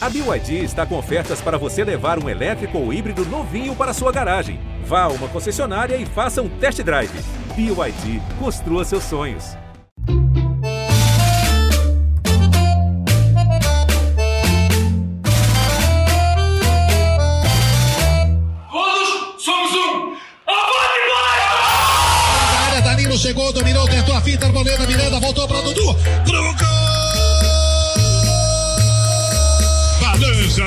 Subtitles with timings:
[0.00, 4.12] A BYD está com ofertas para você levar um elétrico ou híbrido novinho para sua
[4.12, 4.60] garagem.
[4.84, 7.10] Vá a uma concessionária e faça um test drive.
[7.56, 9.56] BYD, construa seus sonhos.
[18.70, 20.16] Todos somos um!
[20.46, 21.08] Avante,
[22.52, 25.94] Na área, Danilo chegou, dominou, tentou a fita, Arboleda, Miranda, voltou para Dudu.
[26.24, 27.17] Pro gol!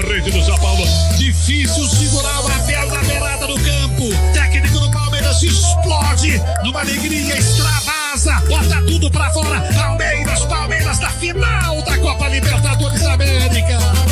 [0.02, 0.83] Rede do São Paulo.
[1.18, 4.09] Difícil segurar o Abel na beirada do campo.
[4.33, 8.42] Técnico do Palmeiras explode numa alegria extravasa.
[8.47, 9.61] Bota tudo pra fora.
[9.73, 14.11] Palmeiras, Palmeiras na final da Copa Libertadores América.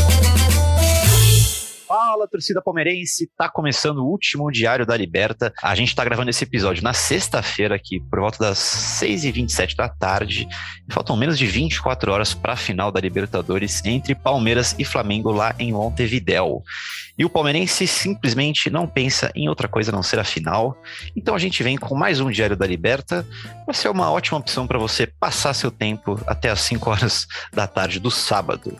[1.89, 3.31] Fala, torcida palmeirense!
[3.35, 5.51] Tá começando o último Diário da Liberta.
[5.59, 10.47] A gente tá gravando esse episódio na sexta-feira aqui, por volta das 6h27 da tarde.
[10.87, 15.55] Faltam menos de 24 horas para a final da Libertadores entre Palmeiras e Flamengo lá
[15.57, 16.61] em Montevidéu.
[17.19, 20.81] E o palmeirense simplesmente não pensa em outra coisa a não ser a final.
[21.13, 23.27] Então a gente vem com mais um Diário da Liberta.
[23.65, 27.67] Vai ser uma ótima opção para você passar seu tempo até as 5 horas da
[27.67, 28.73] tarde do sábado.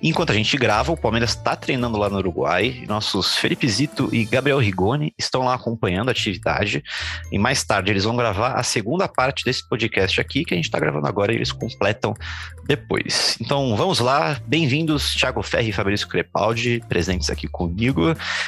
[0.00, 2.84] Enquanto a gente grava, o Palmeiras está treinando lá no Uruguai.
[2.86, 6.84] Nossos Felipe Zito e Gabriel Rigoni estão lá acompanhando a atividade.
[7.32, 10.66] E mais tarde eles vão gravar a segunda parte desse podcast aqui, que a gente
[10.66, 12.14] está gravando agora e eles completam
[12.68, 13.36] depois.
[13.40, 17.79] Então vamos lá, bem-vindos, Thiago Ferri e Fabrício Crepaldi, presentes aqui comigo.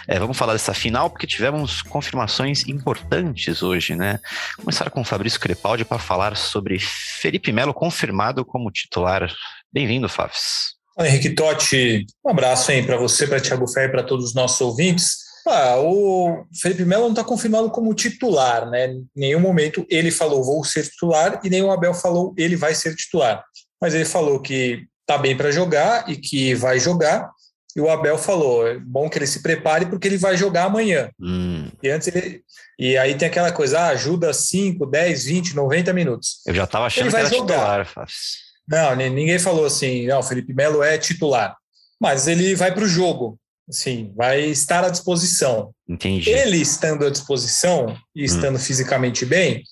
[0.06, 4.20] É, vamos falar dessa final, porque tivemos confirmações importantes hoje, né?
[4.56, 9.32] Começar com o Fabrício Crepaldi para falar sobre Felipe Melo confirmado como titular.
[9.72, 10.74] Bem-vindo, Fafs.
[10.98, 15.16] Henrique Totti, um abraço aí para você, para Thiago Ferri, para todos os nossos ouvintes.
[15.46, 18.88] Ah, o Felipe Melo não está confirmado como titular, né?
[18.92, 22.74] Em nenhum momento ele falou vou ser titular e nem o Abel falou ele vai
[22.74, 23.42] ser titular.
[23.80, 27.28] Mas ele falou que está bem para jogar e que vai jogar.
[27.76, 31.10] E o Abel falou: é bom que ele se prepare porque ele vai jogar amanhã.
[31.20, 32.42] Hum, E antes ele.
[32.78, 36.40] E aí tem aquela coisa: ah, ajuda 5, 10, 20, 90 minutos.
[36.46, 37.54] eu já estava achando Ele que vai era jogar.
[37.54, 38.52] titular, Fafs.
[38.68, 41.56] Não, ni- ninguém falou assim, não, Felipe Melo é titular.
[42.00, 43.38] Mas ele vai para o jogo,
[43.68, 45.72] assim, vai estar à disposição.
[45.88, 46.30] Entendi.
[46.30, 49.62] Ele estando à disposição e estando fisicamente bem,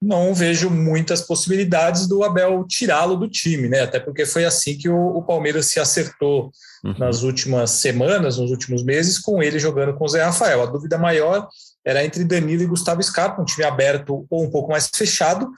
[0.00, 3.80] não vejo muitas possibilidades do Abel tirá-lo do time, né?
[3.80, 6.52] Até porque foi assim que o, o Palmeiras se acertou
[6.84, 6.94] Uhum.
[6.96, 10.62] nas últimas semanas, nos últimos meses, com ele jogando com o Zé Rafael.
[10.62, 11.48] A dúvida maior
[11.84, 15.50] era entre Danilo e Gustavo Scarpa, um time aberto ou um pouco mais fechado,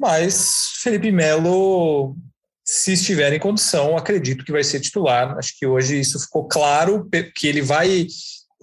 [0.00, 2.16] mas Felipe Melo,
[2.64, 5.36] se estiver em condição, acredito que vai ser titular.
[5.36, 8.06] Acho que hoje isso ficou claro, que ele vai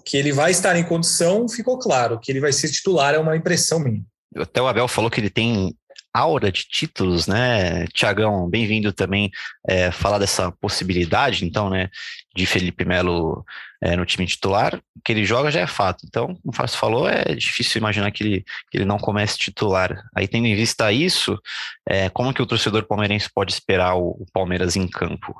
[0.04, 2.20] que ele vai estar em condição, ficou claro.
[2.20, 4.02] Que ele vai ser titular é uma impressão minha.
[4.36, 5.76] Até o Abel falou que ele tem
[6.14, 7.86] aura de títulos, né?
[7.88, 9.32] Tiagão, bem-vindo também
[9.68, 11.90] é, falar dessa possibilidade, então, né,
[12.36, 13.46] de Felipe Melo
[13.82, 16.06] é, no time titular, que ele joga já é fato.
[16.06, 20.04] Então, como o Fábio falou, é difícil imaginar que ele, que ele não comece titular.
[20.16, 21.40] Aí, tendo em vista isso,
[21.88, 25.34] é, como que o torcedor palmeirense pode esperar o, o Palmeiras em campo?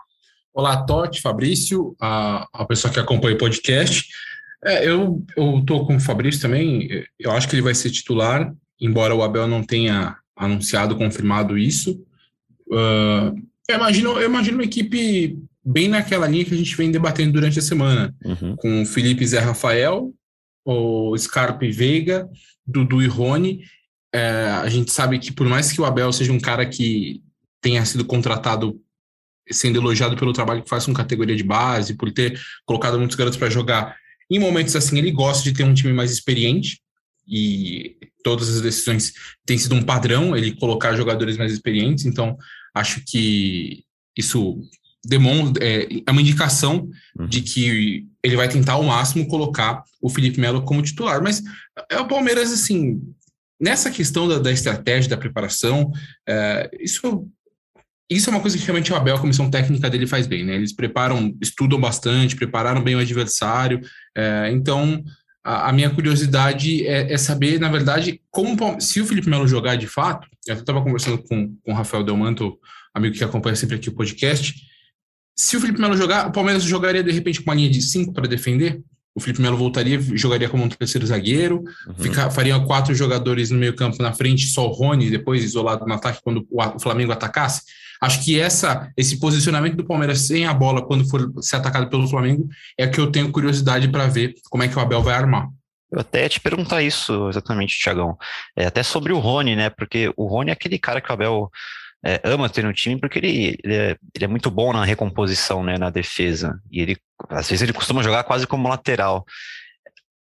[0.54, 4.08] Olá, Totti, Fabrício, a, a pessoa que acompanha o podcast.
[4.64, 5.24] É, eu,
[5.66, 9.48] tô com o Fabrício também, eu acho que ele vai ser titular, embora o Abel
[9.48, 12.04] não tenha anunciado, confirmado isso.
[12.74, 13.32] Ah,
[13.70, 17.60] eu, imagino, eu imagino uma equipe bem naquela linha que a gente vem debatendo durante
[17.60, 18.56] a semana, Uhum.
[18.56, 20.12] com o Felipe Zé Rafael,
[20.66, 22.28] o Scarpa e Veiga,
[22.66, 23.64] Dudu e Rony.
[24.14, 27.22] É, a gente sabe que por mais que o Abel seja um cara que
[27.62, 28.80] tenha sido contratado
[29.50, 33.38] sendo elogiado pelo trabalho que faz com categoria de base, por ter colocado muitos garotos
[33.38, 33.96] para jogar,
[34.30, 36.80] em momentos assim ele gosta de ter um time mais experiente
[37.28, 39.14] e todas as decisões
[39.46, 42.38] têm sido um padrão ele colocar jogadores mais experientes, então
[42.74, 43.84] acho que
[44.18, 44.60] isso
[45.06, 46.90] demonstra é, é uma indicação
[47.20, 47.28] Uhum.
[47.28, 51.42] de que ele vai tentar ao máximo colocar o Felipe Melo como titular, mas
[51.90, 53.02] é o Palmeiras assim
[53.60, 55.92] nessa questão da, da estratégia da preparação
[56.28, 57.28] é, isso
[58.10, 60.56] isso é uma coisa que realmente o Abel, a comissão técnica dele faz bem, né?
[60.56, 63.80] Eles preparam, estudam bastante, prepararam bem o adversário.
[64.14, 65.02] é, então,
[65.44, 69.76] a, a minha curiosidade é, é saber, na verdade, como se o Felipe Melo jogar
[69.76, 70.28] de fato.
[70.48, 72.58] Eu estava conversando com, com o Rafael Delmanto,
[72.94, 74.54] amigo que acompanha sempre aqui o podcast.
[75.36, 78.14] Se o Felipe Melo jogar, o Palmeiras jogaria de repente com uma linha de cinco
[78.14, 78.82] para defender.
[79.14, 82.32] O Felipe Melo voltaria, jogaria como um terceiro zagueiro, Uhum.
[82.32, 86.22] faria quatro jogadores no meio campo na frente, só o Rony, depois isolado no ataque
[86.24, 87.64] quando o Flamengo atacasse.
[88.02, 92.08] Acho que essa, esse posicionamento do Palmeiras sem a bola quando for ser atacado pelo
[92.08, 95.48] Flamengo é que eu tenho curiosidade para ver como é que o Abel vai armar.
[95.92, 98.18] Eu até ia te perguntar isso exatamente, Tiagão.
[98.56, 99.70] É, até sobre o Rony, né?
[99.70, 101.52] Porque o Rony é aquele cara que o Abel
[102.04, 105.64] é, ama ter no time porque ele, ele é, ele, é, muito bom na recomposição,
[105.64, 106.60] né, na defesa.
[106.72, 106.98] E ele,
[107.30, 109.26] às vezes, ele costuma jogar quase como lateral.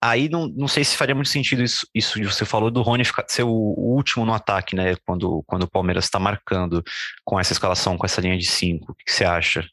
[0.03, 3.05] Aí não, não sei se faria muito sentido isso, isso que você falou do Rony
[3.05, 4.97] ficar, ser o, o último no ataque, né?
[5.05, 6.83] Quando, quando o Palmeiras está marcando
[7.25, 8.93] com essa escalação, com essa linha de cinco.
[8.93, 9.69] O que, que você acha?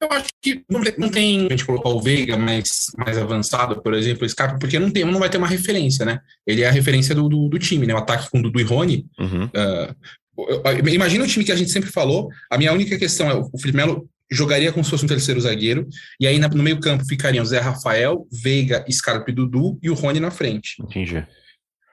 [0.00, 3.80] Eu acho que não tem, não tem a gente colocar o Veiga mais, mais avançado,
[3.80, 6.20] por exemplo, o Scarpa, porque não, tem, não vai ter uma referência, né?
[6.46, 7.94] Ele é a referência do, do, do time, né?
[7.94, 9.06] O ataque com o Dudu e Rony.
[9.18, 9.44] Uhum.
[9.44, 12.28] Uh, imagina o time que a gente sempre falou.
[12.50, 15.86] A minha única questão é o Felipe Melo jogaria como se fosse um terceiro zagueiro,
[16.18, 20.20] e aí no meio campo ficariam Zé Rafael, Veiga, Scarpa e Dudu, e o Rony
[20.20, 20.76] na frente.
[20.80, 21.24] Entendi.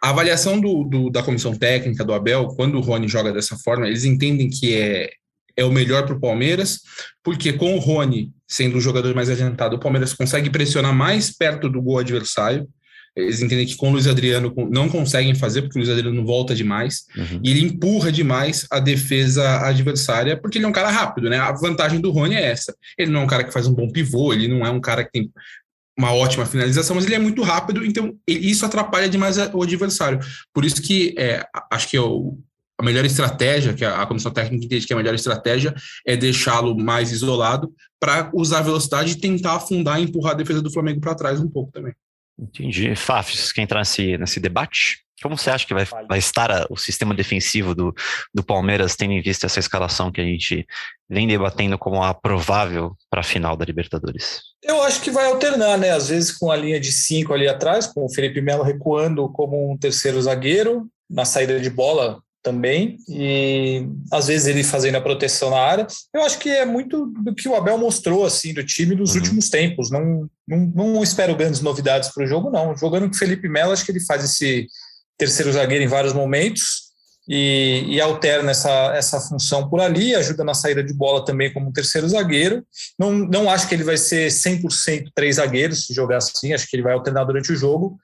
[0.02, 3.88] A avaliação do, do, da comissão técnica do Abel, quando o Rony joga dessa forma,
[3.88, 5.10] eles entendem que é,
[5.56, 6.82] é o melhor para o Palmeiras,
[7.24, 11.68] porque com o Rony sendo o jogador mais adiantado, o Palmeiras consegue pressionar mais perto
[11.68, 12.68] do gol adversário,
[13.16, 16.56] eles entendem que com o Luiz Adriano não conseguem fazer, porque o Luiz Adriano volta
[16.56, 17.40] demais, uhum.
[17.44, 21.38] e ele empurra demais a defesa adversária, porque ele é um cara rápido, né?
[21.38, 22.76] A vantagem do Rony é essa.
[22.98, 25.04] Ele não é um cara que faz um bom pivô, ele não é um cara
[25.04, 25.32] que tem
[25.98, 30.20] uma ótima finalização, mas ele é muito rápido, então isso atrapalha demais o adversário.
[30.52, 32.40] Por isso que é, acho que eu,
[32.80, 35.74] a melhor estratégia, que a, comissão técnica entende que é a melhor estratégia,
[36.06, 40.64] é deixá-lo mais isolado para usar a velocidade e tentar afundar e empurrar a defesa
[40.64, 41.94] do Flamengo para trás um pouco também.
[42.38, 42.96] Entendi.
[42.96, 45.04] Fafs, quer entrar nesse, nesse debate?
[45.22, 47.94] Como você acha que vai, vai estar a, o sistema defensivo do,
[48.34, 50.66] do Palmeiras, tendo em vista essa escalação que a gente
[51.10, 54.42] vem debatendo como a provável para a final da Libertadores?
[54.62, 55.92] Eu acho que vai alternar, né?
[55.92, 59.72] Às vezes com a linha de cinco ali atrás, com o Felipe Melo recuando como
[59.72, 65.50] um terceiro zagueiro, na saída de bola também, e às vezes ele fazendo a proteção
[65.50, 65.88] na área.
[66.14, 69.22] Eu acho que é muito do que o Abel mostrou assim do time nos uhum.
[69.22, 69.90] últimos tempos.
[69.90, 72.76] Não, não, não espero grandes novidades para o jogo, não.
[72.76, 74.68] Jogando com o Felipe Melo, acho que ele faz esse
[75.18, 76.84] terceiro zagueiro em vários momentos
[77.28, 81.72] e, e, alterna essa, essa função por ali, ajuda na saída de bola também como
[81.72, 82.66] terceiro zagueiro.
[83.00, 86.76] Não, não acho que ele vai ser 100% três zagueiros se jogar assim, acho que
[86.76, 87.98] ele vai alternar durante o jogo,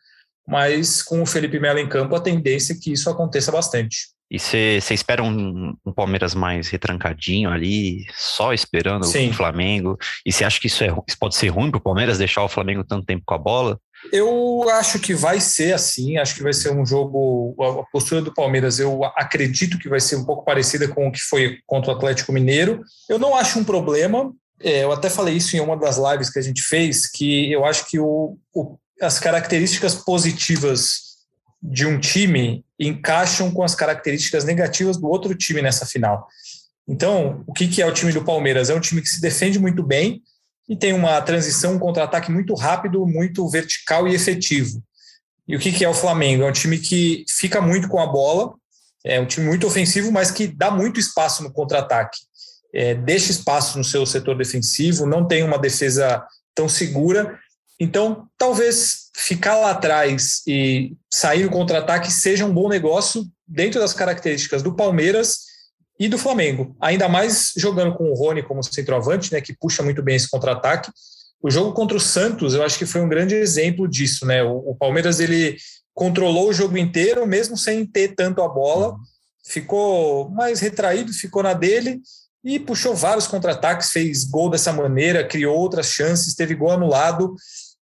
[0.48, 4.18] mas com o Felipe Melo em campo, a tendência é que isso aconteça bastante.
[4.30, 9.30] E você espera um, um, Palmeiras mais retrancadinho ali, só esperando Sim.
[9.30, 9.98] o Flamengo?
[10.26, 12.50] E você acha que isso, é, isso pode ser ruim para o Palmeiras deixar o
[12.50, 13.80] Flamengo tanto tempo com a bola?
[14.14, 17.56] Eu acho que vai ser assim, acho que vai ser um jogo.
[17.60, 21.20] A postura do Palmeiras, eu acredito que vai ser um pouco parecida com o que
[21.20, 22.82] foi contra o Atlético Mineiro.
[23.10, 24.32] Eu não acho um problema,
[24.62, 27.66] é, eu até falei isso em uma das lives que a gente fez, que eu
[27.66, 31.10] acho que o, o, as características positivas
[31.62, 36.28] de um time encaixam com as características negativas do outro time nessa final.
[36.88, 38.70] Então, o que, é o time do Palmeiras?
[38.70, 40.22] É um time que se defende muito bem
[40.68, 44.82] e tem uma transição, um contra-ataque muito rápido, muito vertical e efetivo.
[45.48, 46.44] E o que, que é o Flamengo?
[46.44, 48.54] É um time que fica muito com a bola,
[49.04, 52.18] é um time muito ofensivo, mas que dá muito espaço no contra-ataque.
[52.74, 56.24] É, deixa espaço no seu setor defensivo, não tem uma defesa
[56.56, 57.40] tão segura
[57.80, 63.94] então, talvez ficar lá atrás e sair no contra-ataque seja um bom negócio dentro das
[63.94, 65.40] características do Palmeiras
[66.00, 66.76] e do Flamengo.
[66.80, 70.90] Ainda mais jogando com o Rony como centroavante, né, que puxa muito bem esse contra-ataque.
[71.42, 74.42] O jogo contra o Santos, eu acho que foi um grande exemplo disso, né?
[74.44, 75.58] O, o Palmeiras ele
[75.94, 78.96] controlou o jogo inteiro, mesmo sem ter tanto a bola,
[79.46, 82.02] ficou mais retraído, ficou na dele
[82.44, 87.36] e puxou vários contra-ataques, fez gol dessa maneira, criou outras chances, teve gol anulado.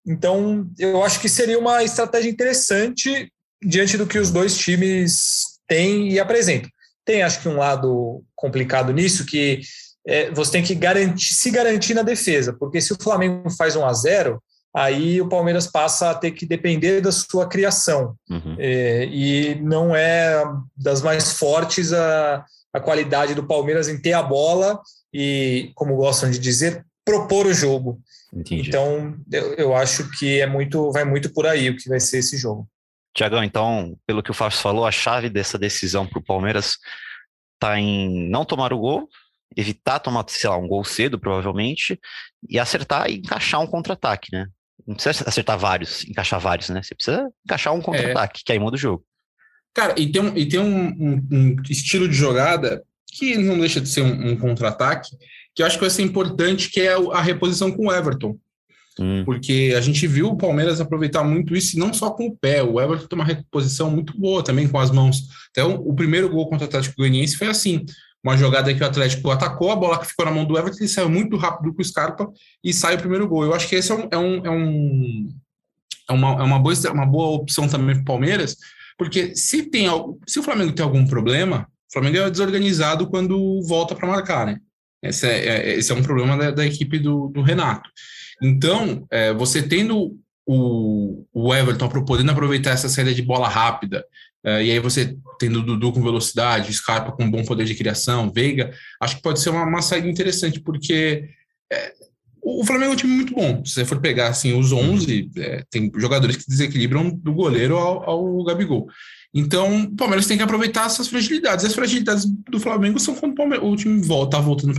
[0.08, 6.10] Então, eu acho que seria uma estratégia interessante diante do que os dois times têm
[6.14, 6.70] e apresentam.
[7.06, 9.62] Tem, acho que, um lado complicado nisso, que
[10.08, 13.86] é, você tem que garantir, se garantir na defesa, porque se o Flamengo faz 1
[13.86, 14.42] a 0
[14.76, 18.16] aí o Palmeiras passa a ter que depender da sua criação.
[18.30, 18.56] Uhum.
[18.60, 20.44] É, e não é
[20.76, 24.80] das mais fortes a, a qualidade do Palmeiras em ter a bola
[25.12, 28.00] e, como gostam de dizer, propor o jogo.
[28.38, 28.70] Entendi.
[28.70, 32.20] Então, eu, eu, acho que é muito, vai muito por aí o que vai ser
[32.20, 32.70] esse jogo.
[33.16, 36.78] Tiagão, então, pelo que o Fábio falou, a chave dessa decisão para o Palmeiras
[37.56, 39.10] está em não tomar o gol,
[39.56, 42.00] evitar tomar, sei lá, um gol cedo, provavelmente,
[42.48, 44.48] e acertar e encaixar um contra-ataque, né?
[44.86, 46.84] Não precisa acertar vários, encaixar vários, né?
[46.84, 48.44] Você precisa encaixar um contra-ataque, é.
[48.46, 49.04] que aí muda o jogo.
[49.74, 53.82] Cara, e tem, um, e tem um, um, um estilo de jogada que não deixa
[53.82, 55.10] de ser um, um contra-ataque,
[55.58, 58.38] que eu acho que vai ser importante, que é a reposição com o Everton.
[59.00, 59.24] Hum.
[59.26, 62.62] Porque a gente viu o Palmeiras aproveitar muito isso, e não só com o pé.
[62.62, 65.24] O Everton tem uma reposição muito boa também com as mãos.
[65.50, 67.84] Então, o primeiro gol contra o Atlético Goianiense foi assim:
[68.24, 70.88] uma jogada que o Atlético atacou, a bola que ficou na mão do Everton, ele
[70.88, 72.30] saiu muito rápido com o Scarpa
[72.64, 73.44] e sai o primeiro gol.
[73.44, 75.30] Eu acho que esse é, um, é, um, é, um,
[76.08, 78.56] é uma, é uma, boa, uma boa opção também para o Palmeiras,
[78.96, 79.88] porque se, tem,
[80.28, 84.60] se o Flamengo tem algum problema, O Flamengo é desorganizado quando volta para marcar, né?
[85.02, 87.90] Esse é, é, esse é um problema da, da equipe do, do, Renato.
[88.42, 94.04] Então, é, você tendo o, o Everton podendo aproveitar essa saída de bola rápida,
[94.44, 98.32] é, e aí você tendo o Dudu com velocidade, Scarpa com bom poder de criação,
[98.32, 101.30] Veiga, acho que pode ser uma, uma saída interessante, porque
[101.72, 101.94] é,
[102.48, 103.64] o Flamengo é um time muito bom.
[103.66, 108.10] Se você for pegar assim, os 11, é, tem jogadores que desequilibram do goleiro ao,
[108.10, 108.88] ao Gabigol.
[109.34, 111.66] Então, o Palmeiras tem que aproveitar essas fragilidades.
[111.66, 114.74] As fragilidades do Flamengo são quando o, o time volta, tá voltando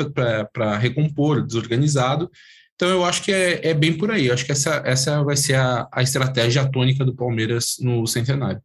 [0.52, 2.30] para recompor, desorganizado.
[2.74, 4.28] Então, eu acho que é, é, bem por aí.
[4.28, 8.62] Eu acho que essa, essa vai ser a, a estratégia tônica do Palmeiras no centenário.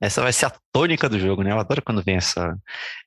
[0.00, 1.52] Essa vai ser a tônica do jogo, né?
[1.52, 2.56] Eu adoro quando vem essa,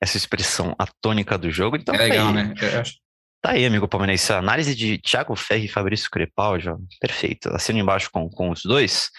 [0.01, 1.75] essa expressão, a tônica do jogo.
[1.75, 2.33] Então, é legal, aí.
[2.33, 2.53] né?
[2.61, 2.93] Eu acho.
[3.41, 4.33] Tá aí, amigo palmeirense.
[4.33, 6.67] Análise de Thiago Ferri e Fabrício Crepaldi,
[6.99, 7.47] perfeito.
[7.55, 9.09] Assino embaixo com, com os dois.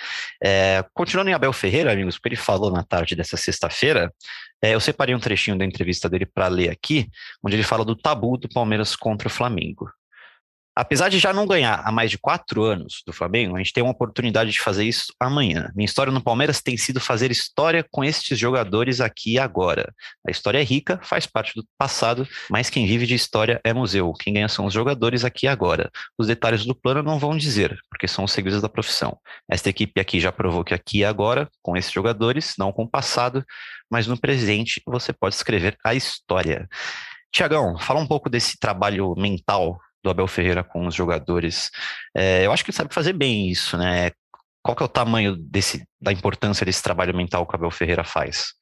[0.44, 4.12] É, continuando em Abel Ferreira, amigos, o que ele falou na tarde dessa sexta-feira,
[4.62, 7.08] é, eu separei um trechinho da entrevista dele para ler aqui,
[7.42, 9.90] onde ele fala do tabu do Palmeiras contra o Flamengo.
[10.80, 13.82] Apesar de já não ganhar há mais de quatro anos do Flamengo, a gente tem
[13.82, 15.70] uma oportunidade de fazer isso amanhã.
[15.74, 19.92] Minha história no Palmeiras tem sido fazer história com estes jogadores aqui e agora.
[20.26, 24.10] A história é rica, faz parte do passado, mas quem vive de história é museu.
[24.14, 25.90] Quem ganha são os jogadores aqui e agora.
[26.16, 29.18] Os detalhes do plano não vão dizer, porque são os segredos da profissão.
[29.50, 32.90] Esta equipe aqui já provou que aqui e agora, com esses jogadores, não com o
[32.90, 33.44] passado,
[33.90, 36.66] mas no presente, você pode escrever a história.
[37.30, 41.70] Tiagão, fala um pouco desse trabalho mental do Abel Ferreira com os jogadores.
[42.16, 44.10] É, eu acho que ele sabe fazer bem isso, né?
[44.62, 48.04] Qual que é o tamanho desse, da importância desse trabalho mental que o Abel Ferreira
[48.04, 48.52] faz?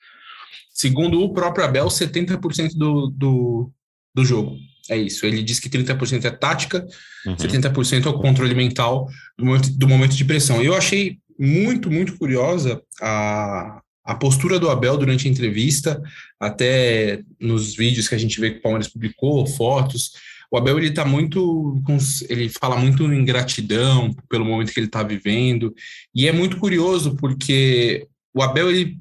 [0.73, 3.73] Segundo o próprio Abel, 70% do, do,
[4.15, 4.57] do jogo.
[4.89, 5.27] É isso.
[5.27, 6.87] Ele diz que 30% é tática,
[7.27, 7.37] uhum.
[7.37, 10.63] 70% é o controle mental do momento, do momento de pressão.
[10.63, 16.03] Eu achei muito, muito curiosa a, a postura do Abel durante a entrevista,
[16.41, 20.13] até nos vídeos que a gente vê que o Palmeiras publicou, fotos,
[20.51, 21.83] o Abel ele tá muito
[22.29, 25.75] ele fala muito em gratidão pelo momento que ele está vivendo
[26.15, 28.99] e é muito curioso porque o Abel ele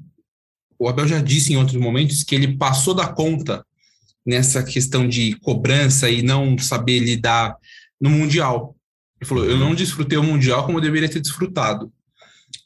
[0.78, 3.64] o Abel já disse em outros momentos que ele passou da conta
[4.24, 7.56] nessa questão de cobrança e não saber lidar
[8.00, 8.76] no mundial.
[9.20, 11.92] Ele falou: "Eu não desfrutei o mundial como eu deveria ter desfrutado".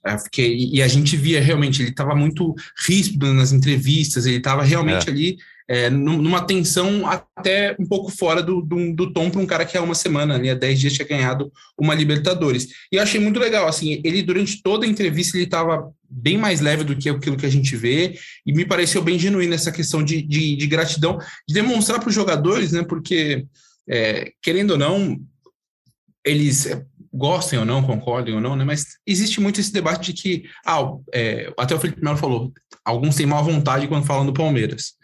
[0.04, 2.54] É, porque, e a gente via realmente, ele estava muito
[2.86, 5.12] ríspido nas entrevistas, ele estava realmente é.
[5.12, 5.36] ali
[5.68, 9.76] é, numa tensão até um pouco fora do, do, do tom para um cara que
[9.76, 12.68] há uma semana, ali, há 10 dias, tinha ganhado uma Libertadores.
[12.90, 16.60] E eu achei muito legal, assim, ele durante toda a entrevista ele estava bem mais
[16.60, 20.04] leve do que aquilo que a gente vê, e me pareceu bem genuíno essa questão
[20.04, 21.18] de, de, de gratidão,
[21.48, 23.46] de demonstrar para os jogadores, né, porque,
[23.88, 25.18] é, querendo ou não,
[26.24, 28.64] eles é, gostem ou não, concordem ou não, né?
[28.64, 32.52] Mas existe muito esse debate de que, ah, é, até o Felipe Melo falou,
[32.84, 34.94] alguns têm má vontade quando falam do Palmeiras.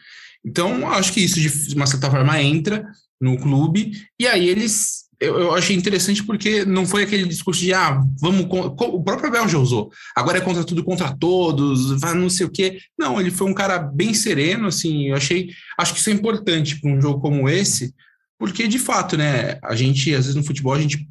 [0.45, 2.87] Então, acho que isso, de uma certa forma, entra
[3.21, 5.07] no clube, e aí eles.
[5.21, 8.47] Eu, eu achei interessante porque não foi aquele discurso de, ah, vamos.
[8.49, 9.91] O próprio Abel já usou.
[10.15, 12.79] Agora é contra tudo, contra todos, vai não sei o quê.
[12.97, 15.09] Não, ele foi um cara bem sereno, assim.
[15.09, 15.51] Eu achei.
[15.77, 17.93] Acho que isso é importante para um jogo como esse,
[18.39, 21.09] porque, de fato, né, a gente, às vezes no futebol, a gente.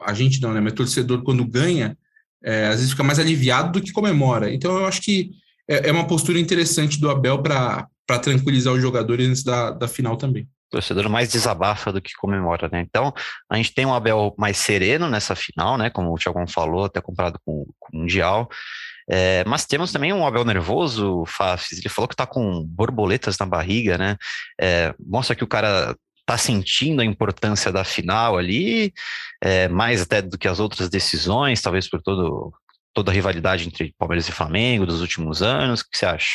[0.00, 0.60] A gente não, né?
[0.60, 1.96] Mas torcedor, quando ganha,
[2.42, 4.52] é, às vezes fica mais aliviado do que comemora.
[4.52, 5.30] Então, eu acho que
[5.68, 7.88] é, é uma postura interessante do Abel para
[8.22, 10.48] tranquilizar os jogadores antes da, da final também.
[10.70, 12.80] Torcedor mais desabafa do que comemora, né?
[12.80, 13.12] Então,
[13.48, 15.90] a gente tem um Abel mais sereno nessa final, né?
[15.90, 18.48] Como o Thiago falou, até comparado com, com o Mundial.
[19.08, 21.78] É, mas temos também um Abel nervoso, Fafis.
[21.78, 24.16] Ele falou que está com borboletas na barriga, né?
[24.60, 28.92] É, mostra que o cara está sentindo a importância da final ali,
[29.40, 32.52] é, mais até do que as outras decisões, talvez por todo,
[32.92, 35.80] toda a rivalidade entre Palmeiras e Flamengo dos últimos anos.
[35.80, 36.34] O que você acha?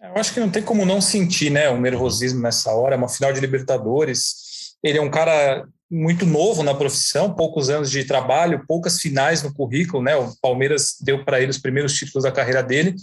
[0.00, 3.08] Eu acho que não tem como não sentir né, um nervosismo nessa hora, é uma
[3.08, 4.76] final de Libertadores.
[4.82, 9.52] Ele é um cara muito novo na profissão, poucos anos de trabalho, poucas finais no
[9.52, 10.16] currículo, né?
[10.16, 12.94] O Palmeiras deu para ele os primeiros títulos da carreira dele.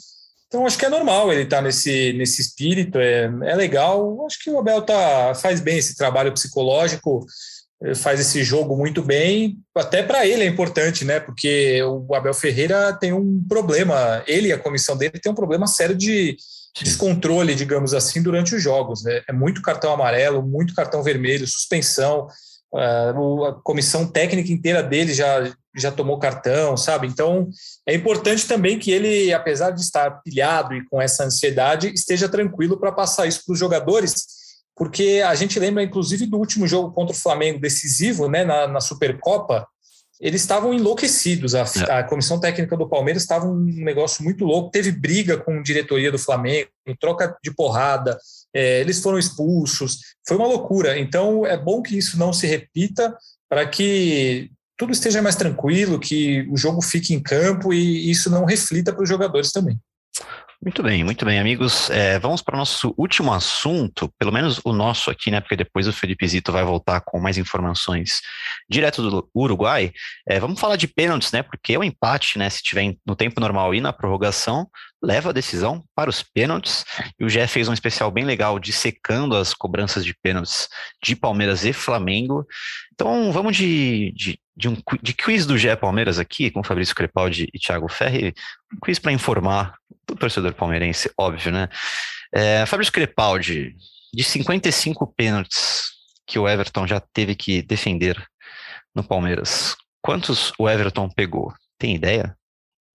[0.48, 4.26] Então acho que é normal ele estar tá nesse, nesse espírito, é, é legal.
[4.26, 7.26] Acho que o Abel tá, faz bem esse trabalho psicológico,
[7.96, 9.58] faz esse jogo muito bem.
[9.76, 11.20] Até para ele é importante, né?
[11.20, 15.68] Porque o Abel Ferreira tem um problema, ele e a comissão dele tem um problema
[15.68, 16.38] sério de
[16.82, 19.04] descontrole, digamos assim, durante os jogos.
[19.04, 19.22] Né?
[19.30, 22.28] É muito cartão amarelo, muito cartão vermelho, suspensão.
[22.74, 27.08] Uh, a comissão técnica inteira dele já, já tomou cartão, sabe?
[27.08, 27.50] Então
[27.88, 32.78] é importante também que ele, apesar de estar pilhado e com essa ansiedade, esteja tranquilo
[32.80, 34.26] para passar isso para os jogadores,
[34.76, 38.82] porque a gente lembra, inclusive, do último jogo contra o Flamengo decisivo, né, na, na
[38.82, 39.66] Supercopa,
[40.20, 41.56] eles estavam enlouquecidos.
[41.56, 41.92] A, É.
[42.00, 44.72] a comissão técnica do Palmeiras estava um negócio muito louco.
[44.72, 48.18] Teve briga com a diretoria do Flamengo, troca de porrada,
[48.54, 50.00] é, eles foram expulsos.
[50.26, 50.98] Foi uma loucura.
[50.98, 53.16] Então é bom que isso não se repita
[53.50, 58.46] para que tudo esteja mais tranquilo, que o jogo fique em campo e isso não
[58.46, 59.80] reflita para os jogadores também.
[60.66, 61.90] Muito bem, muito bem, amigos.
[61.92, 65.40] É, vamos para o nosso último assunto, pelo menos o nosso aqui, né?
[65.40, 68.22] Porque depois o Felipe Zito vai voltar com mais informações
[68.68, 69.92] direto do Uruguai.
[70.28, 71.44] É, vamos falar de pênaltis, né?
[71.44, 72.50] Porque o empate, né?
[72.50, 74.68] Se tiver no tempo normal e na prorrogação,
[75.04, 76.84] leva a decisão para os pênaltis.
[77.20, 80.68] E o Gé fez um especial bem legal dissecando as cobranças de pênaltis
[81.04, 82.44] de Palmeiras e Flamengo.
[82.94, 87.48] Então vamos de, de, de um de quiz do Gé Palmeiras aqui, com Fabrício Crepaldi
[87.54, 88.34] e Thiago Ferri.
[88.74, 89.76] Um quiz para informar
[90.10, 91.68] o torcedor palmeirense, óbvio, né?
[92.34, 93.76] É, Fabrício Crepaldi,
[94.14, 95.84] de 55 pênaltis
[96.26, 98.24] que o Everton já teve que defender
[98.96, 101.54] no Palmeiras, quantos o Everton pegou?
[101.78, 102.36] Tem ideia?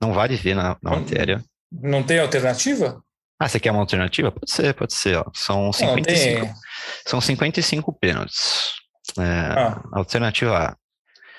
[0.00, 1.44] Não vale ver na, na matéria.
[1.70, 3.02] Não tem alternativa?
[3.38, 4.32] Ah, você quer uma alternativa?
[4.32, 5.16] Pode ser, pode ser.
[5.16, 5.24] Ó.
[5.34, 6.54] São 55, tem...
[7.06, 8.72] são 55 pênaltis.
[9.18, 9.82] É, Ah.
[9.92, 10.76] Alternativa A,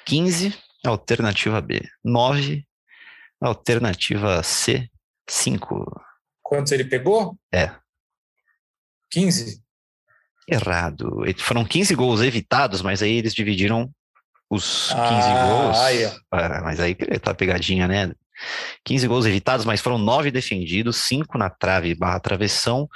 [0.06, 0.58] 15.
[0.86, 2.66] Alternativa B, 9.
[3.42, 4.90] Alternativa C,
[5.30, 5.86] 5.
[6.44, 7.38] Quantos ele pegou?
[7.54, 7.72] É.
[9.12, 9.62] 15?
[10.48, 11.24] Errado.
[11.40, 13.90] Foram 15 gols evitados, mas aí eles dividiram
[14.50, 15.78] os 15 Ah, gols.
[15.78, 16.36] ó.
[16.38, 18.12] Ah, mas aí tá pegadinha, né?
[18.84, 22.88] 15 gols evitados, mas foram 9 defendidos, 5 na trave barra travessão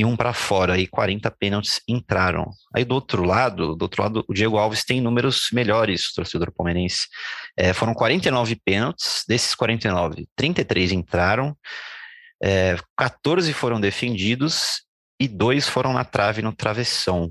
[0.00, 0.78] e um para fora.
[0.78, 2.50] E 40 pênaltis entraram.
[2.74, 7.06] Aí do outro lado, do outro lado, o Diego Alves tem números melhores, torcedor palmeirense.
[7.54, 11.54] É, foram 49 pênaltis, desses 49, 33 entraram,
[12.42, 14.82] é, 14 foram defendidos
[15.20, 17.30] e dois foram na trave no travessão.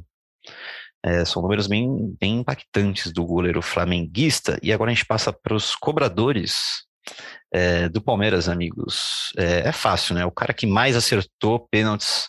[1.04, 4.60] É, são números bem, bem impactantes do goleiro flamenguista.
[4.62, 6.84] E agora a gente passa para os cobradores
[7.54, 9.32] é, do Palmeiras, amigos.
[9.38, 10.26] É, é fácil, né?
[10.26, 12.28] O cara que mais acertou pênaltis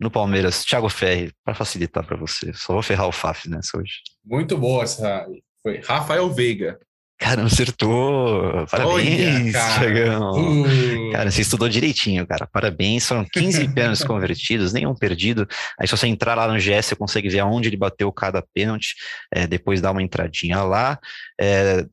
[0.00, 2.52] no Palmeiras, Thiago Ferri, para facilitar para você.
[2.54, 4.00] Só vou ferrar o Faf nessa hoje.
[4.24, 5.26] Muito boa essa.
[5.62, 6.78] Foi Rafael Veiga.
[7.20, 8.66] Cara, acertou!
[8.66, 9.78] Parabéns, Olha, cara.
[9.78, 10.62] Thiagão.
[10.62, 12.48] Uh, Cara, você estudou direitinho, cara.
[12.50, 13.06] Parabéns.
[13.06, 15.46] Foram 15 pênaltis convertidos, nenhum perdido.
[15.78, 18.94] Aí, se você entrar lá no GS, você consegue ver aonde ele bateu cada pênalti.
[19.30, 20.98] É, depois dá uma entradinha lá.
[21.38, 21.84] É,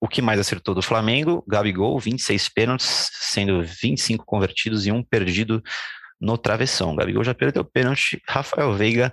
[0.00, 1.44] o que mais acertou do Flamengo?
[1.46, 5.62] Gabigol, 26 pênaltis, sendo 25 convertidos e um perdido
[6.20, 6.94] no travessão.
[6.96, 8.20] Gabigol já perdeu pênalti.
[8.26, 9.12] Rafael Veiga,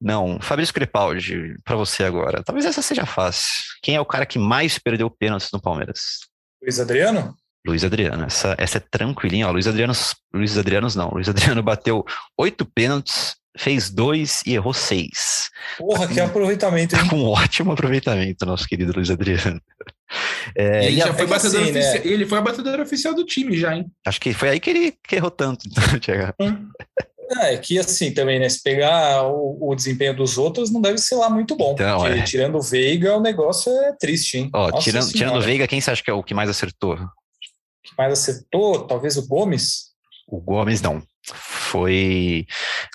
[0.00, 0.40] não.
[0.40, 2.42] Fabrício Crepaldi, para você agora.
[2.42, 3.64] Talvez essa seja fácil.
[3.82, 6.20] Quem é o cara que mais perdeu pênaltis no Palmeiras?
[6.62, 7.34] Luiz Adriano?
[7.66, 9.48] Luiz Adriano, essa, essa é tranquilinha.
[9.48, 9.92] Ó, Luiz Adriano,
[10.32, 11.10] Luiz Adrianos não.
[11.10, 12.04] Luiz Adriano bateu
[12.38, 15.50] oito pênaltis, fez dois e errou seis.
[15.78, 17.02] Porra, que aproveitamento, hein?
[17.02, 19.60] Tá com um ótimo aproveitamento, nosso querido Luiz Adriano.
[20.54, 21.80] É, ele, já foi é que batedor assim, né?
[21.80, 23.86] ofici- ele foi a batedora oficial do time já, hein?
[24.06, 26.32] acho que foi aí que ele que errou tanto, então, Thiago.
[27.40, 28.48] É, é que assim também, né?
[28.48, 31.72] Se pegar o, o desempenho dos outros, não deve ser lá muito bom.
[31.72, 32.22] Então, porque é.
[32.22, 34.50] tirando o Veiga, o negócio é triste, hein?
[34.54, 36.96] Ó, Nossa tirando, tirando o Veiga, quem você acha que é o que mais acertou?
[37.86, 39.92] que mais acertou, talvez o Gomes.
[40.26, 41.02] O Gomes não.
[41.32, 42.46] Foi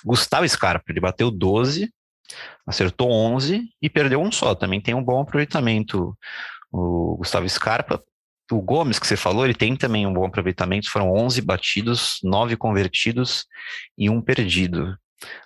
[0.04, 1.90] Gustavo Scarpa, ele bateu 12,
[2.66, 4.54] acertou 11 e perdeu um só.
[4.54, 6.16] Também tem um bom aproveitamento
[6.72, 8.02] o Gustavo Scarpa.
[8.50, 10.90] O Gomes, que você falou, ele tem também um bom aproveitamento.
[10.90, 13.44] Foram 11 batidos, 9 convertidos
[13.96, 14.94] e um perdido.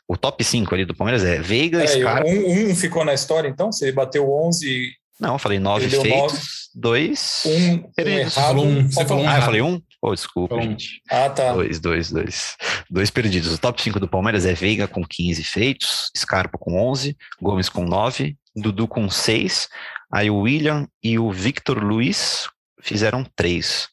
[0.08, 2.28] O top 5 ali do Palmeiras é Veiga, Peraí, Scarpa.
[2.28, 3.70] um, um ficou na história, então?
[3.70, 4.90] Se ele bateu 11,
[5.20, 7.42] Não, eu falei 9 Perdeu feitos, 2.
[7.46, 8.60] um, um errado.
[8.62, 9.44] um- você falou um Ah, eu errado.
[9.44, 9.80] falei um?
[10.08, 10.62] Oh, desculpa, um.
[10.62, 11.02] gente.
[11.10, 11.52] Ah, tá.
[11.52, 12.56] Dois, dois, dois.
[12.88, 13.52] Dois perdidos.
[13.52, 17.84] O top 5 do Palmeiras é Veiga com 15 feitos, Scarpa com 11, Gomes com
[17.84, 19.68] 9, Dudu com 6,
[20.12, 22.48] aí o William e o Victor Luiz
[22.80, 23.88] fizeram 3.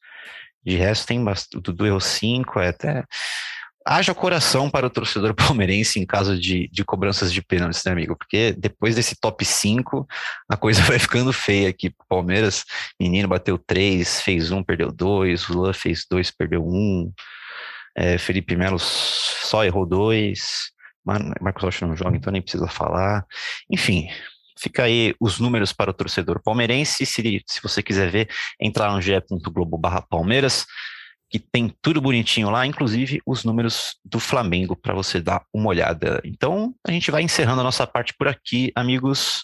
[0.63, 1.58] De resto tem bastante.
[1.58, 3.04] O Dudu errou 5, é até.
[3.86, 8.15] Haja coração para o torcedor palmeirense em caso de, de cobranças de pênaltis, né, amigo?
[8.17, 10.08] Porque depois desse top 5,
[10.50, 12.63] a coisa vai ficando feia aqui Palmeiras.
[13.00, 17.12] Menino bateu 3, fez 1, perdeu 2, o Luan fez 2, perdeu 1.
[17.96, 20.72] É, Felipe Melo só errou dois.
[21.06, 23.26] Mar- Marcos Rocha não joga, então nem precisa falar.
[23.69, 24.08] Enfim,
[24.58, 27.06] fica aí os números para o torcedor palmeirense.
[27.06, 30.65] Se, se você quiser ver, entrar no ge.globo Palmeiras,
[31.34, 36.22] que tem tudo bonitinho lá, inclusive os números do Flamengo, para você dar uma olhada.
[36.24, 39.43] Então, a gente vai encerrando a nossa parte por aqui, amigos.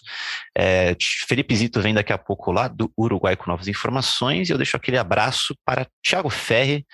[0.56, 4.48] É, Felipe Zito vem daqui a pouco lá do Uruguai com novas informações.
[4.48, 6.86] E eu deixo aquele abraço para Thiago Ferri,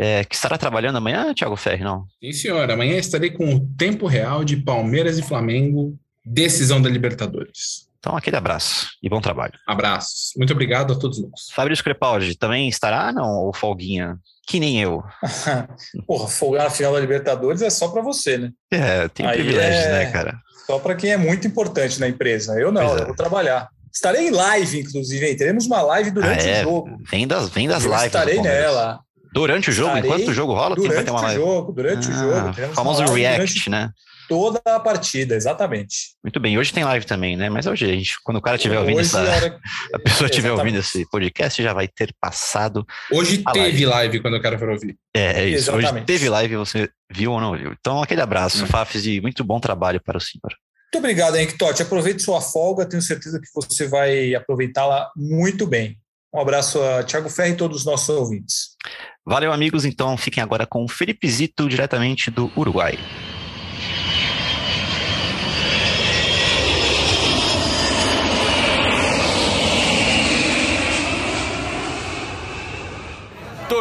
[0.00, 2.06] é, que estará trabalhando amanhã, Thiago Ferri, não?
[2.18, 2.70] Sim, senhor.
[2.70, 7.86] Amanhã estarei com o tempo real de Palmeiras e Flamengo, decisão da Libertadores.
[8.02, 9.52] Então, aquele abraço e bom trabalho.
[9.64, 10.32] Abraços.
[10.36, 11.48] Muito obrigado a todos nós.
[11.52, 13.28] Fabrício Crepaldi também estará, não?
[13.28, 14.18] Ou folguinha?
[14.44, 15.04] Que nem eu.
[16.04, 18.50] Porra, folgar na final da Libertadores é só para você, né?
[18.72, 19.92] É, tem Aí privilégios, é...
[19.92, 20.36] né, cara?
[20.66, 22.58] Só para quem é muito importante na empresa.
[22.58, 23.02] Eu não, é.
[23.02, 23.68] eu vou trabalhar.
[23.94, 25.36] Estarei em live, inclusive, hein?
[25.36, 26.60] Teremos uma live durante ah, é?
[26.62, 26.98] o jogo.
[27.08, 28.02] Vem das, vem das lives.
[28.06, 28.98] Estarei nela.
[29.32, 29.90] Durante o jogo?
[29.90, 30.74] Estarei enquanto o jogo rola?
[30.74, 31.40] Durante vai ter uma live?
[31.40, 32.74] o jogo, durante ah, o jogo.
[32.74, 33.92] Famoso react, né?
[34.32, 36.14] Toda a partida, exatamente.
[36.24, 37.50] Muito bem, hoje tem live também, né?
[37.50, 39.20] Mas hoje, a gente, quando o cara estiver ouvindo essa.
[39.20, 39.60] Hora...
[39.92, 42.86] A pessoa estiver ouvindo esse podcast, já vai ter passado.
[43.10, 43.86] Hoje teve live.
[43.86, 44.20] live.
[44.20, 44.96] quando o cara for ouvir.
[45.14, 45.70] É, é isso.
[45.70, 45.96] Exatamente.
[45.96, 47.74] Hoje teve live, você viu ou não viu.
[47.78, 48.66] Então, aquele abraço, hum.
[48.66, 50.56] Fafs, e muito bom trabalho para o senhor.
[50.94, 51.82] Muito obrigado, Henrique Totti.
[51.82, 55.98] Aproveite sua folga, tenho certeza que você vai aproveitá-la muito bem.
[56.34, 58.76] Um abraço a Thiago Ferri e todos os nossos ouvintes.
[59.26, 59.84] Valeu, amigos.
[59.84, 62.98] Então fiquem agora com o Felipe Zito, diretamente do Uruguai.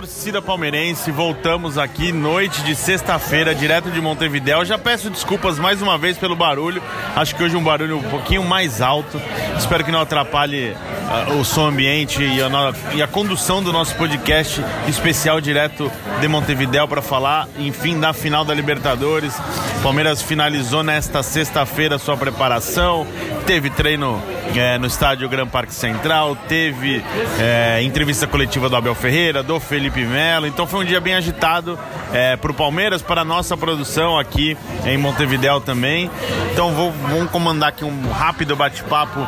[0.00, 4.64] torcida palmeirense, voltamos aqui noite de sexta-feira, direto de Montevidéu.
[4.64, 6.82] Já peço desculpas mais uma vez pelo barulho.
[7.14, 9.20] Acho que hoje um barulho um pouquinho mais alto.
[9.58, 12.48] Espero que não atrapalhe uh, o som ambiente e a,
[12.94, 18.42] e a, condução do nosso podcast especial direto de Montevidéu para falar, enfim, da final
[18.42, 19.36] da Libertadores.
[19.82, 23.06] Palmeiras finalizou nesta sexta-feira sua preparação,
[23.46, 24.22] teve treino
[24.56, 27.02] é, no estádio Gran Parque Central, teve
[27.38, 31.78] é, entrevista coletiva do Abel Ferreira, do Felipe Melo, então foi um dia bem agitado
[32.12, 36.10] é, para o Palmeiras, para a nossa produção aqui em Montevideo também.
[36.52, 39.26] Então vou, vamos comandar aqui um rápido bate-papo.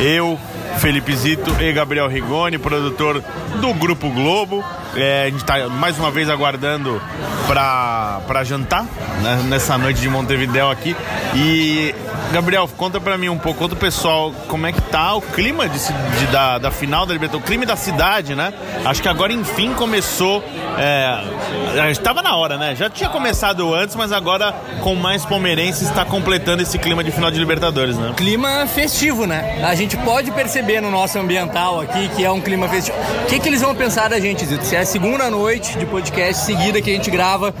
[0.00, 0.38] Eu,
[0.78, 3.22] Felipe Zito e Gabriel Rigoni, produtor
[3.60, 4.64] do Grupo Globo.
[4.94, 7.00] É, a gente está mais uma vez aguardando
[7.46, 8.84] para jantar
[9.22, 10.94] né, nessa noite de Montevideo aqui.
[11.34, 11.94] E
[12.32, 15.68] Gabriel, conta para mim um pouco, conta o pessoal como é que tá o clima
[15.68, 18.52] de, de da, da final da Libertadores, o clima da cidade, né?
[18.84, 20.42] Acho que agora enfim começou.
[20.78, 22.74] É, estava na hora, né?
[22.74, 27.30] Já tinha começado antes, mas agora com mais palmeirenses está completando esse clima de final
[27.30, 28.12] de Libertadores, né?
[28.16, 29.62] Clima festivo, né?
[29.64, 32.96] A gente pode perceber no nosso ambiental aqui que é um clima festivo.
[33.24, 34.64] O que, que eles vão pensar da gente, Zito?
[34.64, 37.52] Se é a segunda noite de podcast seguida que a gente grava,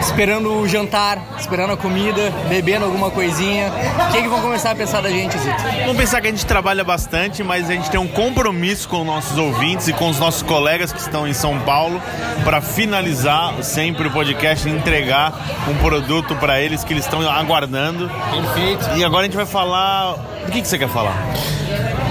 [0.00, 3.70] esperando o jantar, esperando a comida, bebendo alguma coisinha.
[4.08, 5.62] O que, que vão começar a pensar da gente, Zito?
[5.84, 9.36] Vão pensar que a gente trabalha bastante, mas a gente tem um compromisso com nossos
[9.38, 12.00] ouvintes e com os nossos colegas que estão em São Paulo
[12.44, 15.32] para finalizar sempre o podcast e entregar
[15.68, 18.10] um produto para eles que eles estão aguardando.
[18.30, 18.96] Perfeito.
[18.96, 20.14] E agora a gente vai falar.
[20.46, 21.16] O que, que você quer falar?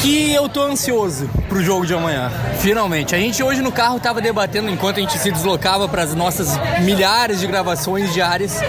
[0.06, 2.32] que eu tô ansioso pro jogo de amanhã.
[2.60, 3.16] Finalmente.
[3.16, 6.58] A gente hoje no carro tava debatendo enquanto a gente se deslocava para as nossas
[6.82, 8.60] milhares de gravações diárias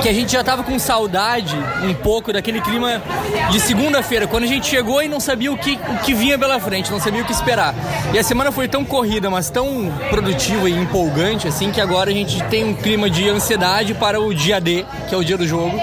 [0.00, 3.02] que a gente já tava com saudade um pouco daquele clima
[3.50, 6.58] de segunda-feira, quando a gente chegou e não sabia o que, o que vinha pela
[6.58, 7.74] frente, não sabia o que esperar.
[8.12, 12.14] E a semana foi tão corrida, mas tão produtiva e empolgante, assim, que agora a
[12.14, 15.46] gente tem um clima de ansiedade para o dia D, que é o dia do
[15.46, 15.78] jogo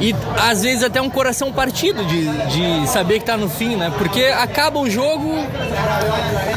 [0.00, 3.92] e às vezes até um coração partido de, de saber que tá no fim, né?
[3.96, 5.32] Porque acaba o jogo,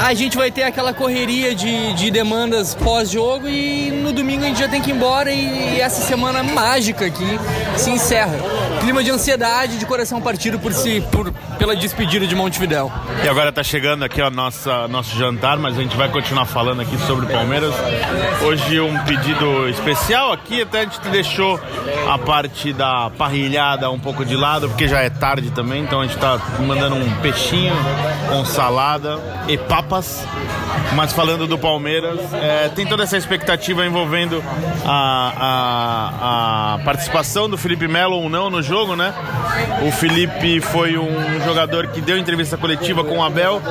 [0.04, 4.60] a gente vai ter aquela correria de, de demandas pós-jogo e no domingo a gente
[4.60, 7.40] já tem que ir embora e, e essa semana mágica aqui
[7.78, 8.38] se encerra.
[8.80, 12.92] Clima de ansiedade, de coração partido por si, por, pela despedida de Montevidéu.
[13.24, 16.82] E agora tá chegando aqui o nossa, nosso jantar, mas a gente vai continuar falando
[16.82, 17.74] aqui sobre o Palmeiras.
[18.42, 21.60] Hoje um pedido especial aqui, até a gente deixou
[22.10, 26.08] a parte da parrilhada um pouco de lado, porque já é tarde também, então a
[26.08, 27.76] gente tá mandando um peixinho
[28.30, 30.26] com salada e papas.
[30.96, 34.44] Mas falando do Palmeiras, é, tem toda essa expectativa envolvendo
[34.86, 39.14] a, a, a, participação do Felipe Melo ou não no jogo, né?
[39.88, 43.62] O Felipe foi um jogador que deu entrevista coletiva com o Abel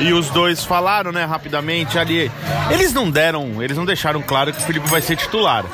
[0.00, 2.30] e os dois falaram, né, rapidamente ali.
[2.70, 5.64] Eles não deram, eles não deixaram claro que o Felipe vai ser titular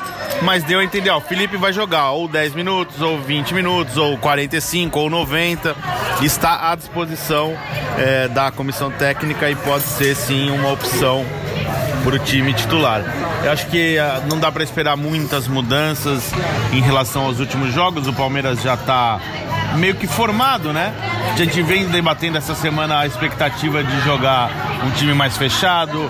[0.41, 3.95] mas deu a entender, ó, o Felipe vai jogar ou 10 minutos, ou 20 minutos,
[3.97, 5.75] ou 45, ou 90.
[6.21, 7.57] Está à disposição
[7.97, 10.84] é, da comissão técnica e pode ser sim uma opção
[12.03, 13.03] para o time titular.
[13.43, 16.31] Eu acho que uh, não dá para esperar muitas mudanças
[16.71, 18.07] em relação aos últimos jogos.
[18.07, 19.19] O Palmeiras já está
[19.75, 20.93] meio que formado, né?
[21.33, 24.49] A gente vem debatendo essa semana a expectativa de jogar
[24.85, 26.09] um time mais fechado,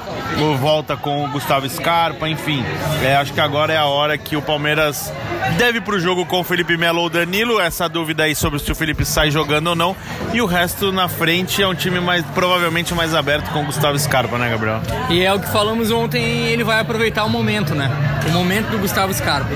[0.58, 2.64] volta com o Gustavo Scarpa, enfim.
[3.04, 5.12] É, acho que agora é a hora que o Palmeiras
[5.58, 7.60] deve para o jogo com o Felipe Melo ou Danilo.
[7.60, 9.96] Essa dúvida aí sobre se o Felipe sai jogando ou não.
[10.34, 13.98] E o resto na frente é um time mais provavelmente mais aberto com o Gustavo
[13.98, 14.82] Scarpa, né, Gabriel?
[15.10, 17.90] E é o que falamos ontem, ele vai aproveitar o momento, né?
[18.28, 19.50] O momento do Gustavo Scarpa.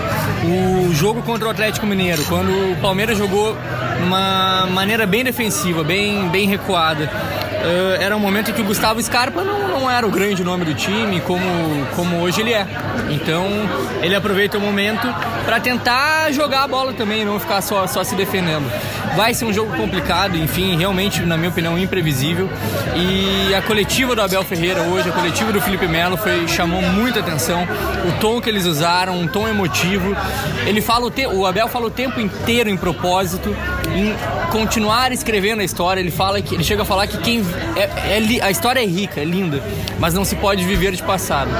[0.45, 3.57] O jogo contra o Atlético Mineiro, quando o Palmeiras jogou
[4.03, 7.09] uma maneira bem defensiva, bem, bem recuada.
[7.59, 10.73] Uh, era um momento que o Gustavo Scarpa não, não era o grande nome do
[10.73, 11.43] time como,
[11.95, 12.65] como hoje ele é.
[13.09, 13.45] Então
[14.01, 15.07] ele aproveita o momento
[15.45, 18.65] para tentar jogar a bola também, não ficar só, só se defendendo.
[19.19, 22.49] Vai ser um jogo complicado, enfim, realmente, na minha opinião, imprevisível.
[22.95, 27.19] E a coletiva do Abel Ferreira hoje, a coletiva do Felipe Melo, foi, chamou muita
[27.19, 27.67] atenção.
[28.07, 30.15] O tom que eles usaram, um tom emotivo.
[30.65, 33.53] Ele fala o, te, o Abel fala o tempo inteiro em propósito,
[33.93, 34.15] em
[34.53, 35.99] continuar escrevendo a história.
[35.99, 37.43] Ele fala que ele chega a falar que quem
[37.75, 39.61] é, é, a história é rica, é linda,
[39.99, 41.51] mas não se pode viver de passado.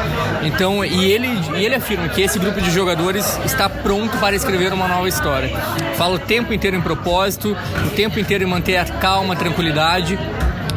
[0.44, 4.72] Então, e ele, e ele afirma que esse grupo de jogadores está pronto para escrever
[4.72, 5.50] uma nova história.
[5.98, 10.18] Fala o tempo inteiro em propósito, o tempo inteiro em manter a calma, a tranquilidade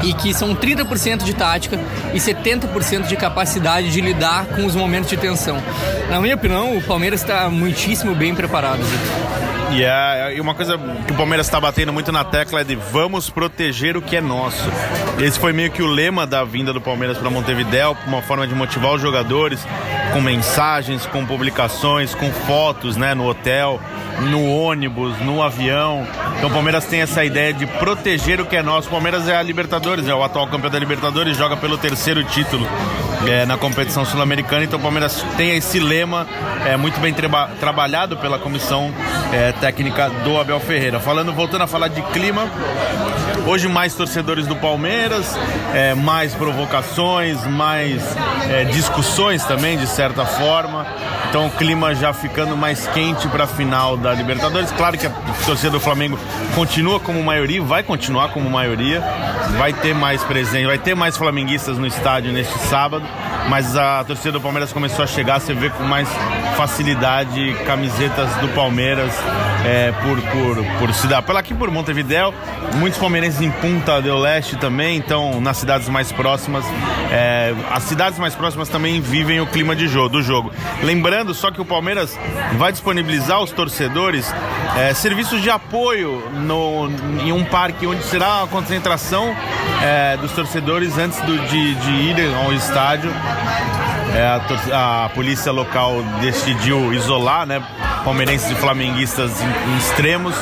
[0.03, 1.79] e que são 30% de tática
[2.13, 5.63] e 70% de capacidade de lidar com os momentos de tensão.
[6.11, 8.83] Na minha opinião, o Palmeiras está muitíssimo bem preparado.
[9.75, 13.31] E é, uma coisa que o Palmeiras está batendo muito na tecla é de vamos
[13.31, 14.71] proteger o que é nosso.
[15.19, 18.55] Esse foi meio que o lema da vinda do Palmeiras para Montevideo, uma forma de
[18.55, 19.67] motivar os jogadores
[20.13, 23.81] com mensagens, com publicações, com fotos, né, no hotel,
[24.21, 26.07] no ônibus, no avião.
[26.37, 28.89] Então o Palmeiras tem essa ideia de proteger o que é nosso.
[28.89, 32.69] O Palmeiras é a Libertadores, é o atual campeão da Libertadores, joga pelo terceiro título
[33.29, 34.65] é, na competição sul-americana.
[34.65, 36.27] Então o Palmeiras tem esse lema
[36.67, 38.93] é, muito bem tra trabalhado pela comissão
[39.33, 41.01] é, técnica do Abel Ferreira.
[41.01, 42.49] Falando, voltando a falar de clima,
[43.47, 45.37] hoje mais torcedores do Palmeiras,
[45.75, 48.03] é, mais provocações, mais
[48.49, 50.87] é, discussões também, de certa forma.
[51.29, 54.71] Então o clima já ficando mais quente para a final da Libertadores.
[54.73, 55.11] Claro que a
[55.47, 56.19] torcida do Flamengo
[56.55, 59.03] continua como maioria, vai continuar como maioria,
[59.59, 63.07] vai ter mais presente, vai ter mais flamenguistas no estádio neste sábado
[63.49, 66.09] mas a torcida do Palmeiras começou a chegar, você vê com mais
[66.57, 69.13] facilidade camisetas do Palmeiras
[69.65, 71.27] é, por, por, por cidade.
[71.27, 72.33] Pela aqui por Montevideo,
[72.77, 76.65] muitos palmeirenses em Punta del Leste também, então nas cidades mais próximas.
[77.11, 80.53] É, as cidades mais próximas também vivem o clima de jogo, do jogo.
[80.83, 82.19] Lembrando só que o Palmeiras
[82.57, 84.33] vai disponibilizar aos torcedores
[84.77, 86.89] é, serviços de apoio no,
[87.23, 89.35] em um parque onde será a concentração
[89.83, 93.13] é, dos torcedores antes do, de, de ir ao estádio
[94.15, 97.63] é, a, a, polícia local decidiu isolar, né,
[98.05, 100.35] palmeirenses e flamenguistas em, em extremos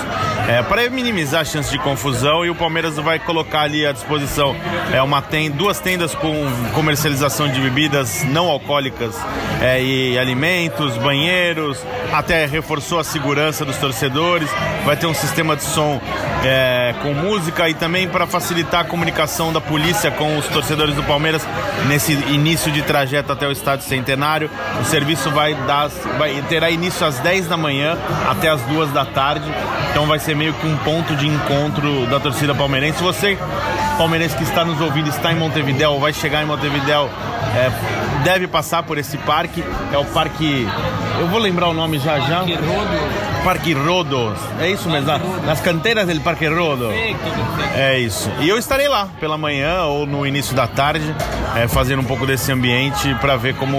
[0.50, 4.56] é, para minimizar a chance de confusão e o Palmeiras vai colocar ali à disposição
[4.92, 6.34] é, uma tem, duas tendas com
[6.74, 9.14] comercialização de bebidas não alcoólicas
[9.60, 11.78] é, e alimentos, banheiros,
[12.12, 14.50] até reforçou a segurança dos torcedores,
[14.84, 16.00] vai ter um sistema de som
[16.44, 21.02] é, com música e também para facilitar a comunicação da polícia com os torcedores do
[21.04, 21.46] Palmeiras
[21.86, 24.50] nesse início de trajeto até o estádio centenário.
[24.80, 27.96] O serviço vai dar, vai, terá início às 10 da manhã
[28.28, 29.48] até as 2 da tarde.
[29.90, 33.02] Então vai ser meio que um ponto de encontro da torcida palmeirense.
[33.02, 33.36] Você,
[33.98, 37.10] palmeirense que está nos ouvindo, está em Montevideo, vai chegar em Montevideo,
[37.54, 37.70] é,
[38.24, 39.62] deve passar por esse parque.
[39.92, 40.66] É o parque.
[41.18, 42.38] Eu vou lembrar o nome já já.
[42.38, 43.19] Parque Rodo.
[43.44, 44.34] Parque Rodo.
[44.60, 45.10] É isso mesmo,
[45.44, 46.90] nas canteiras do Parque Rodo.
[47.74, 48.30] É isso.
[48.40, 51.14] E eu estarei lá pela manhã ou no início da tarde,
[51.56, 53.78] é, fazendo um pouco desse ambiente para ver como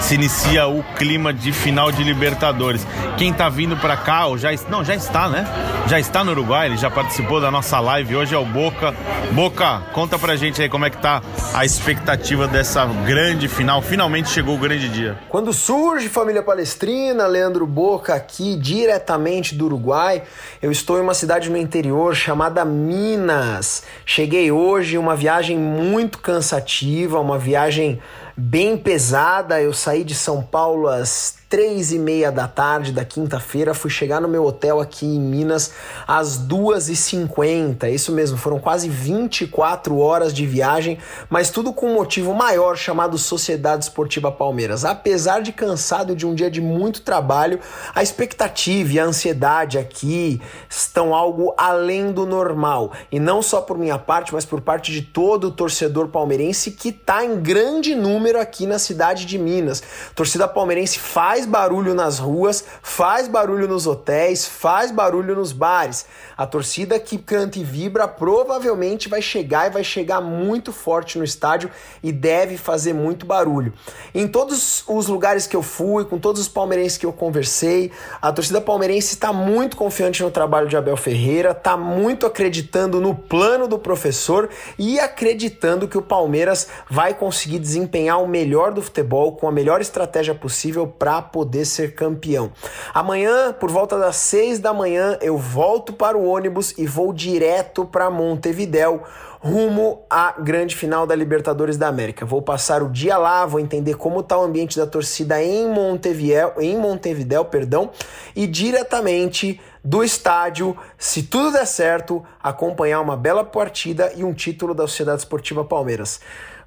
[0.00, 2.86] se inicia o clima de final de Libertadores.
[3.16, 5.46] Quem está vindo para cá, ou já não, já está, né?
[5.86, 8.16] Já está no Uruguai, ele já participou da nossa live.
[8.16, 8.94] Hoje é o Boca.
[9.32, 11.22] Boca, conta pra gente aí como é que tá
[11.52, 13.82] a expectativa dessa grande final.
[13.82, 15.18] Finalmente chegou o grande dia.
[15.28, 18.56] Quando surge família palestrina, Leandro Boca aqui
[19.02, 20.22] diretamente do Uruguai.
[20.60, 23.82] Eu estou em uma cidade no interior chamada Minas.
[24.06, 28.00] Cheguei hoje, uma viagem muito cansativa, uma viagem
[28.36, 29.60] bem pesada.
[29.60, 34.22] Eu saí de São Paulo às três e meia da tarde da quinta-feira, fui chegar
[34.22, 35.70] no meu hotel aqui em Minas
[36.08, 40.96] às duas e cinquenta, isso mesmo, foram quase 24 horas de viagem,
[41.28, 44.82] mas tudo com um motivo maior chamado Sociedade Esportiva Palmeiras.
[44.82, 47.60] Apesar de cansado de um dia de muito trabalho,
[47.94, 50.40] a expectativa e a ansiedade aqui
[50.70, 55.02] estão algo além do normal, e não só por minha parte, mas por parte de
[55.02, 59.82] todo o torcedor palmeirense que está em grande número aqui na cidade de Minas.
[60.10, 66.06] A torcida palmeirense faz barulho nas ruas, faz barulho nos hotéis, faz barulho nos bares.
[66.42, 71.22] A torcida que canta e vibra provavelmente vai chegar e vai chegar muito forte no
[71.22, 71.70] estádio
[72.02, 73.72] e deve fazer muito barulho.
[74.12, 78.32] Em todos os lugares que eu fui, com todos os palmeirenses que eu conversei, a
[78.32, 83.68] torcida palmeirense está muito confiante no trabalho de Abel Ferreira, está muito acreditando no plano
[83.68, 89.46] do professor e acreditando que o Palmeiras vai conseguir desempenhar o melhor do futebol com
[89.46, 92.50] a melhor estratégia possível para poder ser campeão.
[92.92, 97.84] Amanhã, por volta das seis da manhã, eu volto para o ônibus e vou direto
[97.84, 99.02] para Montevidéu
[99.42, 102.24] rumo à grande final da Libertadores da América.
[102.24, 106.54] Vou passar o dia lá, vou entender como está o ambiente da torcida em Montevidéu,
[106.60, 107.90] em Montevidéu, perdão,
[108.36, 114.74] e diretamente do estádio, se tudo der certo, acompanhar uma bela partida e um título
[114.74, 116.20] da Sociedade Esportiva Palmeiras.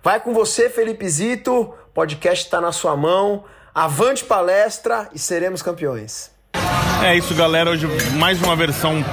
[0.03, 1.73] Vai com você, Felipe Zito.
[1.93, 3.45] Podcast está na sua mão.
[3.73, 6.34] Avante palestra e seremos campeões.
[7.03, 7.69] É isso, galera.
[7.69, 9.03] Hoje mais uma versão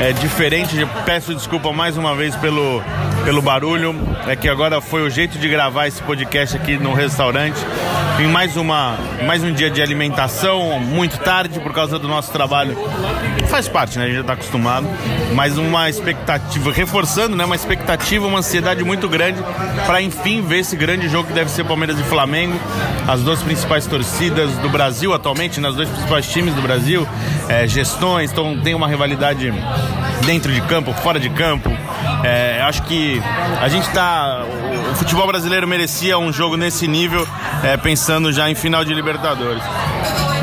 [0.00, 0.76] é, diferente.
[1.04, 2.82] Peço desculpa mais uma vez pelo,
[3.24, 3.94] pelo barulho.
[4.26, 7.58] É que agora foi o jeito de gravar esse podcast aqui no restaurante.
[8.18, 12.76] Em mais, uma, mais um dia de alimentação, muito tarde por causa do nosso trabalho.
[13.52, 14.04] Faz parte, né?
[14.04, 14.88] A gente já está acostumado.
[15.34, 17.44] Mas uma expectativa, reforçando, né?
[17.44, 19.44] Uma expectativa, uma ansiedade muito grande
[19.84, 22.58] para enfim ver esse grande jogo que deve ser Palmeiras e Flamengo.
[23.06, 27.06] As duas principais torcidas do Brasil atualmente, nas dois principais times do Brasil
[27.46, 29.52] é, gestões, então tem uma rivalidade
[30.24, 31.70] dentro de campo, fora de campo.
[32.24, 33.20] É, acho que
[33.60, 34.46] a gente está.
[34.92, 37.28] O futebol brasileiro merecia um jogo nesse nível,
[37.62, 39.62] é, pensando já em final de Libertadores.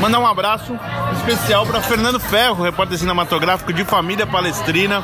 [0.00, 0.78] Mandar um abraço
[1.16, 5.02] especial para Fernando Ferro, repórter cinematográfico de Família Palestrina.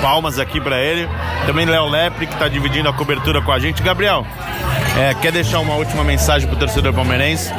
[0.00, 1.08] Palmas aqui para ele.
[1.46, 3.82] Também Léo Lepre, que está dividindo a cobertura com a gente.
[3.82, 4.26] Gabriel,
[4.98, 7.52] é, quer deixar uma última mensagem para o torcedor palmeirense?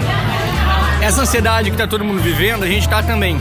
[1.04, 3.38] essa ansiedade que tá todo mundo vivendo, a gente tá também.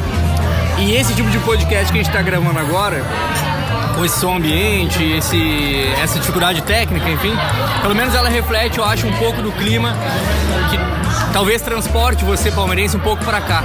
[0.78, 3.04] E esse tipo de podcast que a gente tá gravando agora,
[3.94, 7.32] com esse som ambiente, esse, essa dificuldade técnica, enfim,
[7.80, 9.94] pelo menos ela reflete, eu acho, um pouco do clima
[10.70, 11.01] que
[11.32, 13.64] talvez transporte você, palmeirense, um pouco para cá.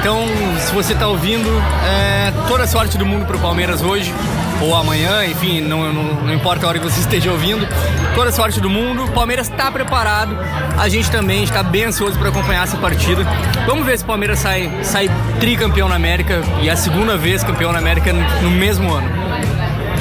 [0.00, 0.26] Então,
[0.60, 1.48] se você está ouvindo,
[1.84, 4.14] é, toda sorte do mundo para o Palmeiras hoje
[4.60, 7.66] ou amanhã, enfim, não, não, não, importa a hora que você esteja ouvindo.
[8.14, 9.04] Toda sorte do mundo.
[9.04, 10.36] O Palmeiras está preparado.
[10.78, 13.22] A gente também está bem ansioso para acompanhar essa partida.
[13.66, 17.72] Vamos ver se o Palmeiras sai, sai tricampeão na América e a segunda vez campeão
[17.72, 19.08] na América no mesmo ano.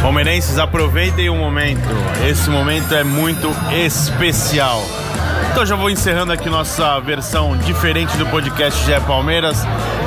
[0.01, 1.87] Palmeirenses, aproveitem o momento.
[2.27, 4.83] Esse momento é muito especial.
[5.57, 9.57] Então já vou encerrando aqui nossa versão diferente do podcast GE Palmeiras.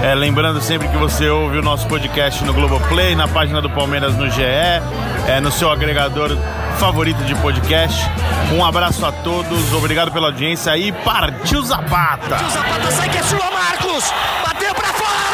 [0.01, 4.15] É, lembrando sempre que você ouve o nosso podcast no Globoplay, na página do Palmeiras
[4.15, 6.39] no GE, é, no seu agregador
[6.79, 8.01] favorito de podcast.
[8.53, 12.29] Um abraço a todos, obrigado pela audiência e partiu Zapata!
[12.29, 14.05] Partiu Zapata, sai que é sua, Marcos!
[14.45, 15.30] Bateu pra fora!